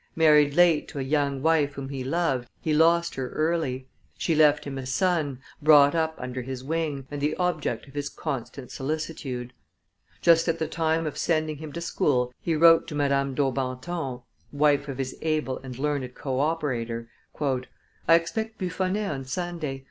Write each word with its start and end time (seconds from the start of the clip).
Married 0.15 0.55
late 0.55 0.87
to 0.87 0.97
a 0.97 1.03
young 1.03 1.43
wife 1.43 1.73
whom 1.73 1.89
he 1.89 2.03
loved, 2.03 2.49
he 2.59 2.73
lost 2.73 3.13
her 3.13 3.29
early; 3.33 3.87
she 4.17 4.33
left 4.33 4.65
him 4.65 4.79
a 4.79 4.85
son, 4.87 5.39
brought 5.61 5.93
up 5.93 6.15
under 6.17 6.41
his 6.41 6.63
wing, 6.63 7.05
and 7.11 7.21
the 7.21 7.35
object 7.35 7.87
of 7.87 7.93
his 7.93 8.09
constant 8.09 8.71
solicitude. 8.71 9.53
Just 10.19 10.47
at 10.47 10.57
the 10.57 10.67
time 10.67 11.05
of 11.05 11.19
sending 11.19 11.57
him 11.57 11.71
to 11.73 11.81
school, 11.81 12.33
he 12.41 12.55
wrote 12.55 12.87
to 12.87 12.95
Madame 12.95 13.35
Daubenton, 13.35 14.23
wife 14.51 14.87
of 14.87 14.97
his 14.97 15.15
able 15.21 15.59
and 15.59 15.77
learned 15.77 16.15
co 16.15 16.39
operator: 16.39 17.07
"I 17.39 17.59
expect 18.15 18.57
Buffonet 18.57 19.11
on 19.11 19.25
Sunday. 19.25 19.79